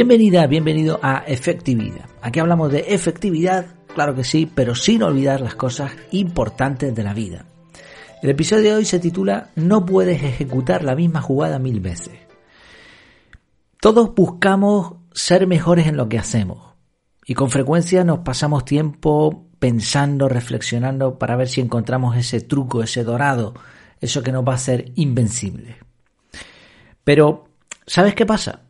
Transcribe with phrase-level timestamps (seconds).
[0.00, 2.08] Bienvenida, bienvenido a Efectividad.
[2.22, 7.12] Aquí hablamos de efectividad, claro que sí, pero sin olvidar las cosas importantes de la
[7.12, 7.44] vida.
[8.22, 12.14] El episodio de hoy se titula No puedes ejecutar la misma jugada mil veces.
[13.78, 16.76] Todos buscamos ser mejores en lo que hacemos
[17.26, 23.04] y con frecuencia nos pasamos tiempo pensando, reflexionando para ver si encontramos ese truco, ese
[23.04, 23.52] dorado,
[24.00, 25.76] eso que nos va a hacer invencible.
[27.04, 27.48] Pero,
[27.86, 28.62] ¿sabes qué pasa?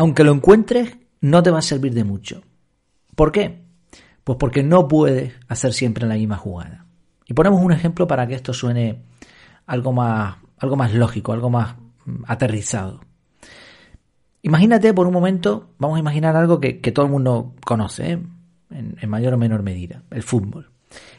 [0.00, 2.40] Aunque lo encuentres, no te va a servir de mucho.
[3.14, 3.66] ¿Por qué?
[4.24, 6.86] Pues porque no puedes hacer siempre la misma jugada.
[7.26, 9.02] Y ponemos un ejemplo para que esto suene
[9.66, 11.74] algo más, algo más lógico, algo más
[12.06, 13.00] mm, aterrizado.
[14.40, 18.22] Imagínate por un momento, vamos a imaginar algo que, todo el mundo conoce, ¿eh?
[18.70, 20.70] en, en mayor o menor medida, el fútbol.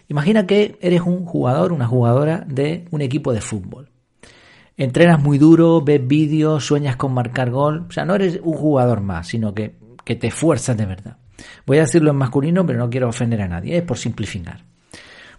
[0.08, 3.91] Imagina que eres un jugador, una jugadora de un equipo de fútbol.
[4.82, 7.86] Entrenas muy duro, ves vídeos, sueñas con marcar gol.
[7.88, 11.18] O sea, no eres un jugador más, sino que, que te esfuerzas de verdad.
[11.68, 14.64] Voy a decirlo en masculino, pero no quiero ofender a nadie, es por simplificar.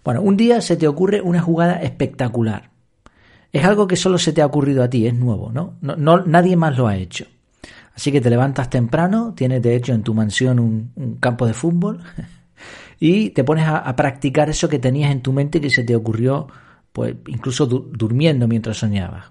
[0.01, 2.69] Bueno, un día se te ocurre una jugada espectacular.
[3.51, 5.73] Es algo que solo se te ha ocurrido a ti, es nuevo, ¿no?
[5.81, 7.25] no, nadie más lo ha hecho.
[7.93, 11.99] Así que te levantas temprano, tienes de hecho en tu mansión un, campo de fútbol
[12.97, 15.97] y te pones a, a, practicar eso que tenías en tu mente que se te
[15.97, 16.47] ocurrió
[16.93, 19.25] pues incluso durmiendo mientras soñabas.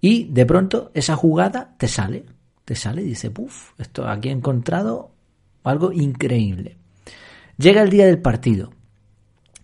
[0.00, 2.24] Y de pronto esa jugada te sale,
[2.64, 5.10] te sale dice, puff, esto aquí he encontrado
[5.64, 6.78] algo increíble.
[7.58, 8.72] Llega el día del partido.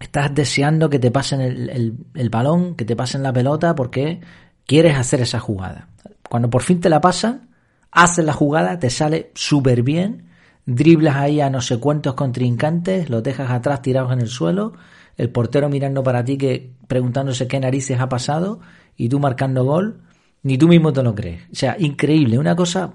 [0.00, 4.20] Estás deseando que te pasen el, el balón, que te pasen la pelota porque
[4.66, 5.88] quieres hacer esa jugada.
[6.28, 7.48] Cuando por fin te la pasan,
[7.92, 10.26] haces la jugada, te sale súper bien,
[10.66, 14.74] driblas ahí a no sé cuántos contrincantes, los dejas atrás tirados en el suelo
[15.16, 18.60] el portero mirando para ti que preguntándose qué narices ha pasado
[18.96, 20.00] y tú marcando gol,
[20.42, 21.42] ni tú mismo te lo crees.
[21.52, 22.94] O sea, increíble, una cosa...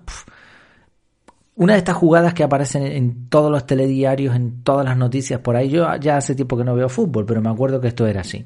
[1.55, 5.55] una de estas jugadas que aparecen en todos los telediarios, en todas las noticias por
[5.55, 8.21] ahí, yo ya hace tiempo que no veo fútbol, pero me acuerdo que esto era
[8.21, 8.45] así.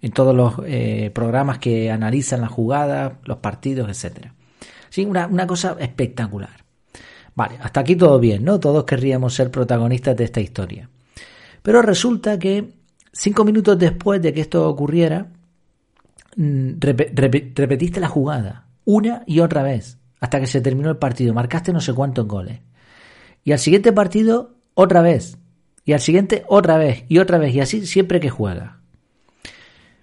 [0.00, 4.34] En todos los eh, programas que analizan las jugadas, los partidos, etcétera.
[4.88, 6.64] Sí, una, una cosa espectacular.
[7.34, 8.60] Vale, hasta aquí todo bien, ¿no?
[8.60, 10.88] Todos querríamos ser protagonistas de esta historia.
[11.62, 12.74] Pero resulta que
[13.16, 15.28] Cinco minutos después de que esto ocurriera,
[16.36, 21.32] mm, repetiste la jugada una y otra vez hasta que se terminó el partido.
[21.32, 22.60] Marcaste no sé cuántos goles.
[23.44, 25.38] Y al siguiente partido, otra vez.
[25.84, 27.04] Y al siguiente, otra vez.
[27.08, 27.54] Y otra vez.
[27.54, 28.72] Y así siempre que juegas.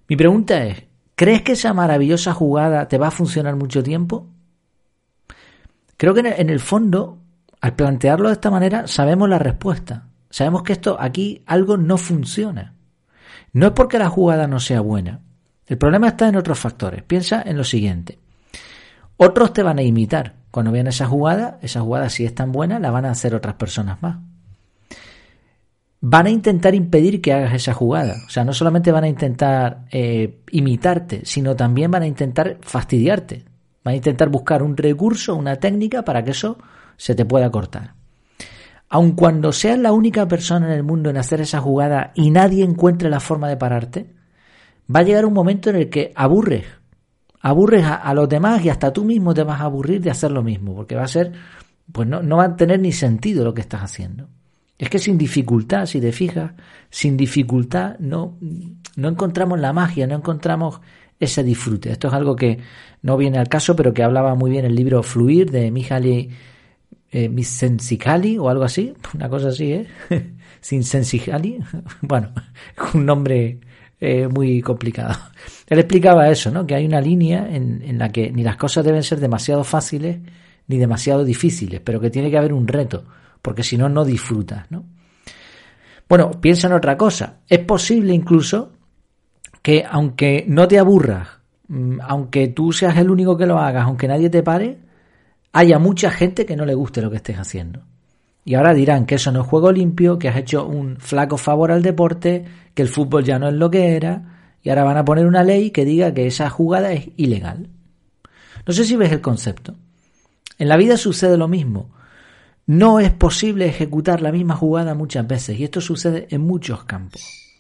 [0.07, 0.83] Mi pregunta es,
[1.15, 4.27] ¿crees que esa maravillosa jugada te va a funcionar mucho tiempo?
[5.97, 7.17] Creo que en el fondo,
[7.59, 10.07] al plantearlo de esta manera, sabemos la respuesta.
[10.29, 12.75] Sabemos que esto aquí algo no funciona.
[13.53, 15.19] No es porque la jugada no sea buena.
[15.67, 17.03] El problema está en otros factores.
[17.03, 18.19] Piensa en lo siguiente.
[19.17, 20.35] Otros te van a imitar.
[20.51, 23.55] Cuando vean esa jugada, esa jugada si es tan buena, la van a hacer otras
[23.55, 24.17] personas más.
[26.01, 28.15] Van a intentar impedir que hagas esa jugada.
[28.25, 33.45] O sea, no solamente van a intentar eh, imitarte, sino también van a intentar fastidiarte.
[33.83, 36.57] Van a intentar buscar un recurso, una técnica para que eso
[36.97, 38.00] se te pueda cortar
[38.93, 42.65] aun cuando seas la única persona en el mundo en hacer esa jugada y nadie
[42.65, 44.13] encuentre la forma de pararte,
[44.93, 46.65] va a llegar un momento en el que aburres,
[47.39, 50.43] aburres a, los demás y hasta tú mismo te vas a aburrir de hacer lo
[50.43, 51.31] mismo, porque va a ser,
[51.89, 54.27] pues no, va a tener ni sentido lo que estás haciendo.
[54.77, 56.51] Es que sin dificultad, si te fijas,
[56.89, 58.37] sin dificultad no,
[58.97, 60.81] no encontramos la magia, no encontramos
[61.17, 61.93] ese disfrute.
[61.93, 62.59] Esto es algo que
[63.03, 66.29] no viene al caso, pero que hablaba muy bien el libro Fluir de Mihaly
[67.11, 69.87] eh, Missensicali o algo así, una cosa así, ¿eh?
[70.61, 71.59] Sensicali,
[72.01, 72.31] bueno,
[72.93, 73.59] un nombre
[73.99, 75.17] eh, muy complicado.
[75.67, 76.65] Él explicaba eso, ¿no?
[76.65, 80.19] Que hay una línea en, en la que ni las cosas deben ser demasiado fáciles
[80.67, 83.03] ni demasiado difíciles, pero que tiene que haber un reto,
[83.41, 84.85] porque si no, no disfrutas, ¿no?
[86.07, 87.39] Bueno, piensa en otra cosa.
[87.47, 88.73] Es posible incluso
[89.61, 91.27] que aunque no te aburras,
[91.67, 94.77] mm, aunque tú seas el único que lo hagas, aunque nadie te pare,
[95.53, 97.81] haya mucha gente que no le guste lo que estés haciendo.
[98.43, 101.71] Y ahora dirán que eso no es juego limpio, que has hecho un flaco favor
[101.71, 105.05] al deporte, que el fútbol ya no es lo que era, y ahora van a
[105.05, 107.69] poner una ley que diga que esa jugada es ilegal.
[108.65, 109.75] No sé si ves el concepto.
[110.57, 111.91] En la vida sucede lo mismo.
[112.65, 117.50] No es posible ejecutar la misma jugada muchas veces, y esto sucede en muchos campos.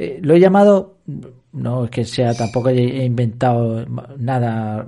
[0.00, 0.98] Eh, lo he llamado,
[1.50, 3.84] no es que sea tampoco he inventado
[4.16, 4.86] nada,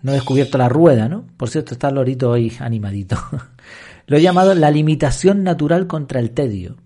[0.00, 1.24] no he descubierto la rueda, ¿no?
[1.36, 3.18] Por cierto, está lorito hoy animadito.
[4.06, 6.76] lo he llamado la limitación natural contra el tedio.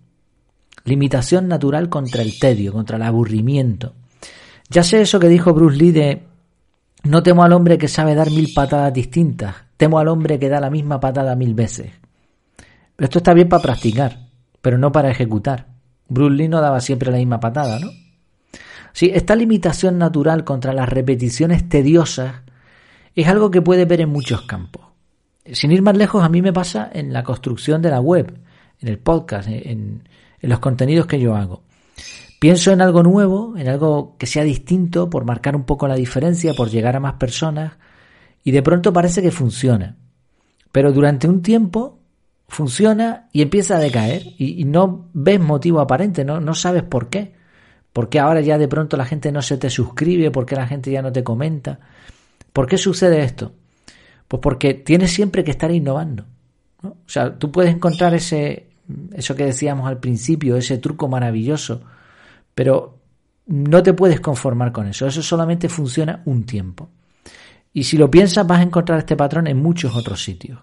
[0.85, 3.95] Limitación natural contra el tedio, contra el aburrimiento.
[4.69, 6.23] Ya sé eso que dijo Bruce Lee de
[7.05, 10.59] no temo al hombre que sabe dar mil patadas distintas, temo al hombre que da
[10.59, 11.93] la misma patada mil veces.
[12.99, 14.27] Esto está bien para practicar,
[14.61, 15.70] pero no para ejecutar.
[16.11, 17.91] Bruce Lee no daba siempre la misma patada, ¿no?
[18.93, 22.43] Sí, esta limitación natural contra las repeticiones tediosas
[23.15, 24.85] es algo que puede ver en muchos campos.
[25.53, 28.39] Sin ir más lejos, a mí me pasa en la construcción de la web,
[28.81, 30.09] en el podcast, en,
[30.41, 31.63] en los contenidos que yo hago.
[32.41, 36.55] Pienso en algo nuevo, en algo que sea distinto, por marcar un poco la diferencia,
[36.55, 37.75] por llegar a más personas,
[38.43, 39.97] y de pronto parece que funciona.
[40.73, 42.00] Pero durante un tiempo
[42.51, 46.41] funciona y empieza a decaer y, no ves motivo aparente, ¿no?
[46.41, 47.33] no sabes por qué.
[47.93, 50.31] ¿Por qué ahora ya de pronto la gente no se te suscribe?
[50.31, 51.81] ¿Por qué la gente ya no te comenta?
[52.53, 53.53] ¿Por qué sucede esto?
[54.29, 56.25] Pues porque tienes siempre que estar innovando.
[56.83, 58.69] O sea, tú puedes encontrar ese,
[59.13, 61.83] eso que decíamos al principio, ese truco maravilloso,
[62.55, 62.99] pero
[63.47, 65.07] no te puedes conformar con eso.
[65.07, 66.89] Eso solamente funciona un tiempo.
[67.73, 70.61] Y si lo piensas, vas a encontrar este patrón en muchos otros sitios.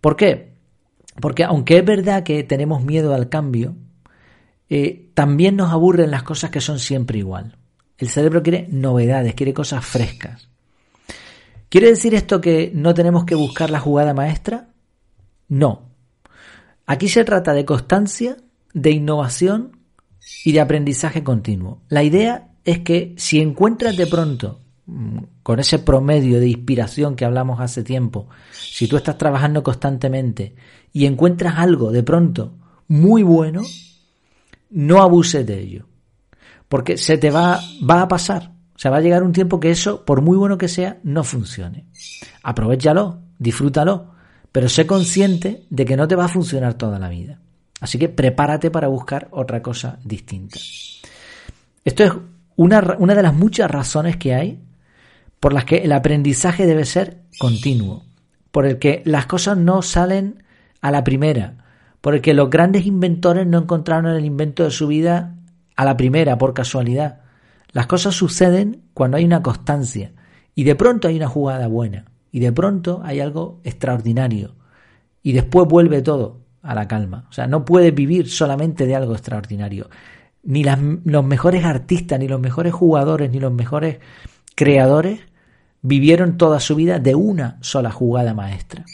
[0.00, 0.49] ¿Por qué?
[1.20, 3.74] Porque aunque es verdad que tenemos miedo al cambio,
[4.68, 7.56] eh, también nos aburren las cosas que son siempre igual.
[7.98, 10.48] El cerebro quiere novedades, quiere cosas frescas.
[11.68, 14.68] ¿Quiere decir esto que no tenemos que buscar la jugada maestra?
[15.48, 15.90] No.
[16.86, 18.36] Aquí se trata de constancia,
[18.72, 19.78] de innovación
[20.44, 21.82] y de aprendizaje continuo.
[21.88, 24.60] La idea es que si encuentras de pronto
[25.42, 30.54] con ese promedio de inspiración que hablamos hace tiempo, si tú estás trabajando constantemente
[30.92, 32.54] y encuentras algo de pronto
[32.88, 33.62] muy bueno,
[34.70, 35.86] no abuses de ello.
[36.68, 38.52] Porque se te va, va a pasar.
[38.74, 41.22] O sea, va a llegar un tiempo que eso, por muy bueno que sea, no
[41.22, 41.86] funcione.
[42.42, 44.12] Aprovechalo, disfrútalo,
[44.50, 47.38] pero sé consciente de que no te va a funcionar toda la vida.
[47.80, 50.58] Así que prepárate para buscar otra cosa distinta.
[51.84, 52.12] Esto es
[52.56, 54.60] una, una de las muchas razones que hay
[55.40, 58.04] por las que el aprendizaje debe ser continuo,
[58.50, 60.44] por el que las cosas no salen
[60.82, 61.64] a la primera,
[62.02, 65.34] por el que los grandes inventores no encontraron el invento de su vida
[65.76, 67.20] a la primera, por casualidad.
[67.72, 70.12] Las cosas suceden cuando hay una constancia
[70.54, 74.54] y de pronto hay una jugada buena y de pronto hay algo extraordinario
[75.22, 77.26] y después vuelve todo a la calma.
[77.30, 79.88] O sea, no puedes vivir solamente de algo extraordinario.
[80.42, 83.98] Ni los mejores artistas, ni los mejores jugadores, ni los mejores
[84.54, 85.20] creadores
[85.82, 88.84] vivieron toda su vida de una sola jugada maestra.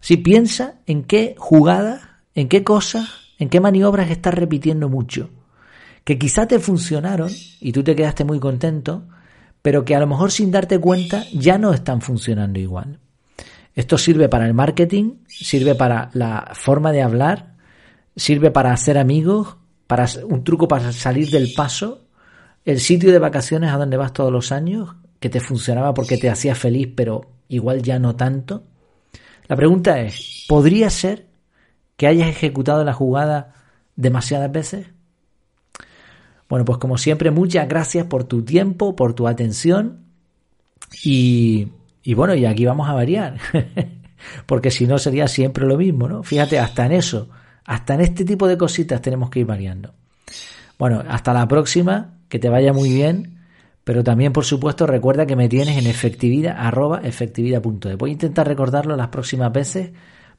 [0.00, 3.08] Si piensa en qué jugada, en qué cosas,
[3.38, 5.30] en qué maniobras estás repitiendo mucho,
[6.04, 9.04] que quizá te funcionaron y tú te quedaste muy contento,
[9.62, 12.98] pero que a lo mejor sin darte cuenta ya no están funcionando igual.
[13.74, 17.54] Esto sirve para el marketing, sirve para la forma de hablar,
[18.16, 19.56] sirve para hacer amigos,
[19.86, 22.06] para un truco para salir del paso,
[22.64, 26.30] el sitio de vacaciones a donde vas todos los años, que te funcionaba porque te
[26.30, 28.64] hacía feliz, pero igual ya no tanto.
[29.46, 31.26] La pregunta es, ¿podría ser
[31.96, 33.54] que hayas ejecutado la jugada
[33.96, 34.86] demasiadas veces?
[36.48, 40.06] Bueno, pues como siempre, muchas gracias por tu tiempo, por tu atención
[41.04, 41.68] y,
[42.02, 43.36] y bueno, y aquí vamos a variar,
[44.46, 46.22] porque si no sería siempre lo mismo, ¿no?
[46.22, 47.28] Fíjate, hasta en eso,
[47.66, 49.94] hasta en este tipo de cositas tenemos que ir variando.
[50.78, 53.39] Bueno, hasta la próxima, que te vaya muy bien
[53.84, 57.94] pero también, por supuesto, recuerda que me tienes en efectividad, arroba efectividad.de.
[57.94, 59.92] Voy a intentar recordarlo las próximas veces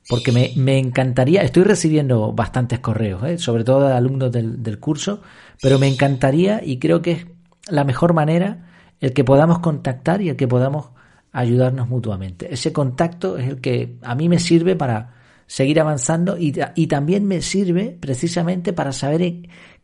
[0.08, 3.38] porque me, encantaría, estoy recibiendo bastantes correos, ¿eh?
[3.38, 5.22] sobre todo de alumnos del, del curso,
[5.62, 7.28] pero me encantaría y creo que es
[7.70, 8.68] la mejor manera
[9.00, 10.90] el que podamos contactar y el que podamos
[11.32, 12.54] ayudarnos mutuamente.
[12.54, 15.16] Ese contacto es el que a mí me sirve para
[15.48, 19.22] seguir avanzando y, y también me sirve precisamente para saber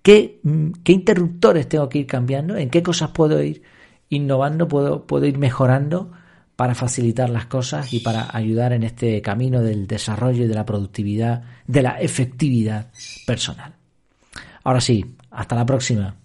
[0.08, 2.56] ¿Qué, mm, ¿Qué, interruptores tengo que ir cambiando?
[2.56, 3.62] ¿En qué cosas puedo ir
[4.08, 4.66] innovando?
[4.70, 6.14] ¿Puedo, puedo ir mejorando
[6.56, 10.66] para facilitar las cosas y para ayudar en este camino del desarrollo y de la
[10.66, 12.90] productividad, de la efectividad
[13.26, 13.74] personal?
[14.64, 16.16] Ahora sí, hasta la próxima.